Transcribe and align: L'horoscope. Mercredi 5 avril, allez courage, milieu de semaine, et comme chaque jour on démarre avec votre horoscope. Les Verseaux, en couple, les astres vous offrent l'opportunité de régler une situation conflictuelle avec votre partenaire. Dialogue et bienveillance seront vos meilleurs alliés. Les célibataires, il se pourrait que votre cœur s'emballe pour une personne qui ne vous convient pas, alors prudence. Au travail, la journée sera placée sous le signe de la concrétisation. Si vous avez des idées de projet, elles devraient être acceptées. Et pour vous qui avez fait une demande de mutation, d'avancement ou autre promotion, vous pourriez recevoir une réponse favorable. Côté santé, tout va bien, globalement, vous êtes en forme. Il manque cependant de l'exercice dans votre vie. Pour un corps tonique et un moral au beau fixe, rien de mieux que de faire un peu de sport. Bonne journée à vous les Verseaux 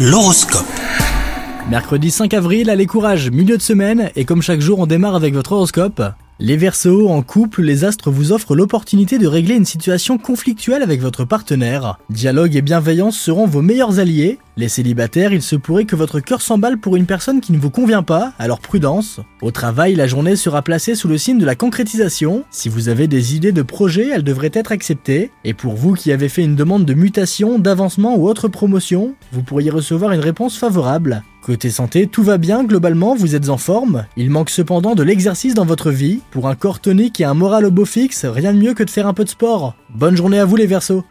L'horoscope. 0.00 0.64
Mercredi 1.68 2.12
5 2.12 2.32
avril, 2.32 2.70
allez 2.70 2.86
courage, 2.86 3.32
milieu 3.32 3.56
de 3.56 3.62
semaine, 3.62 4.12
et 4.14 4.24
comme 4.24 4.42
chaque 4.42 4.60
jour 4.60 4.78
on 4.78 4.86
démarre 4.86 5.16
avec 5.16 5.34
votre 5.34 5.50
horoscope. 5.50 6.00
Les 6.38 6.56
Verseaux, 6.56 7.08
en 7.08 7.20
couple, 7.22 7.62
les 7.62 7.82
astres 7.82 8.12
vous 8.12 8.30
offrent 8.30 8.54
l'opportunité 8.54 9.18
de 9.18 9.26
régler 9.26 9.56
une 9.56 9.64
situation 9.64 10.16
conflictuelle 10.16 10.84
avec 10.84 11.00
votre 11.00 11.24
partenaire. 11.24 11.98
Dialogue 12.10 12.54
et 12.54 12.62
bienveillance 12.62 13.18
seront 13.18 13.46
vos 13.46 13.60
meilleurs 13.60 13.98
alliés. 13.98 14.38
Les 14.58 14.68
célibataires, 14.68 15.32
il 15.32 15.40
se 15.40 15.54
pourrait 15.54 15.84
que 15.84 15.94
votre 15.94 16.18
cœur 16.18 16.42
s'emballe 16.42 16.78
pour 16.78 16.96
une 16.96 17.06
personne 17.06 17.40
qui 17.40 17.52
ne 17.52 17.58
vous 17.58 17.70
convient 17.70 18.02
pas, 18.02 18.32
alors 18.40 18.58
prudence. 18.58 19.20
Au 19.40 19.52
travail, 19.52 19.94
la 19.94 20.08
journée 20.08 20.34
sera 20.34 20.62
placée 20.62 20.96
sous 20.96 21.06
le 21.06 21.16
signe 21.16 21.38
de 21.38 21.46
la 21.46 21.54
concrétisation. 21.54 22.42
Si 22.50 22.68
vous 22.68 22.88
avez 22.88 23.06
des 23.06 23.36
idées 23.36 23.52
de 23.52 23.62
projet, 23.62 24.08
elles 24.12 24.24
devraient 24.24 24.50
être 24.52 24.72
acceptées. 24.72 25.30
Et 25.44 25.54
pour 25.54 25.76
vous 25.76 25.92
qui 25.92 26.10
avez 26.10 26.28
fait 26.28 26.42
une 26.42 26.56
demande 26.56 26.84
de 26.84 26.94
mutation, 26.94 27.60
d'avancement 27.60 28.16
ou 28.16 28.28
autre 28.28 28.48
promotion, 28.48 29.14
vous 29.30 29.44
pourriez 29.44 29.70
recevoir 29.70 30.10
une 30.10 30.18
réponse 30.18 30.58
favorable. 30.58 31.22
Côté 31.40 31.70
santé, 31.70 32.08
tout 32.08 32.24
va 32.24 32.36
bien, 32.36 32.64
globalement, 32.64 33.14
vous 33.14 33.36
êtes 33.36 33.50
en 33.50 33.58
forme. 33.58 34.06
Il 34.16 34.28
manque 34.28 34.50
cependant 34.50 34.96
de 34.96 35.04
l'exercice 35.04 35.54
dans 35.54 35.66
votre 35.66 35.92
vie. 35.92 36.18
Pour 36.32 36.48
un 36.48 36.56
corps 36.56 36.80
tonique 36.80 37.20
et 37.20 37.24
un 37.24 37.34
moral 37.34 37.64
au 37.64 37.70
beau 37.70 37.84
fixe, 37.84 38.24
rien 38.24 38.52
de 38.52 38.58
mieux 38.58 38.74
que 38.74 38.82
de 38.82 38.90
faire 38.90 39.06
un 39.06 39.14
peu 39.14 39.22
de 39.22 39.28
sport. 39.28 39.76
Bonne 39.94 40.16
journée 40.16 40.40
à 40.40 40.44
vous 40.44 40.56
les 40.56 40.66
Verseaux 40.66 41.04